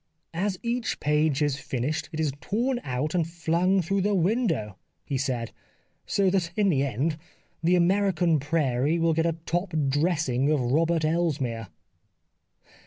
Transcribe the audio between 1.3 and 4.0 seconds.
is finished it is torn out and flung